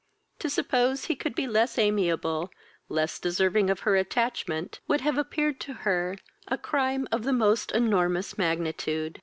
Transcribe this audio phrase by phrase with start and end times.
[0.39, 2.49] To suppose he could be less amiable,
[2.89, 7.71] less deserving of her attachment, would have appeared to her a crime of the most
[7.71, 9.19] enormous magnitude.